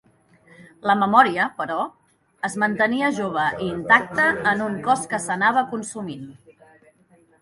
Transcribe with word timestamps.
La 0.91 0.95
memòria, 1.01 1.43
però, 1.59 1.75
es 2.49 2.57
mantenia 2.63 3.11
jove 3.19 3.45
i 3.67 3.69
intacte 3.75 4.27
en 4.53 4.65
un 4.69 4.81
cos 4.89 5.05
que 5.13 5.21
s'anava 5.27 5.65
consumint. 5.75 6.25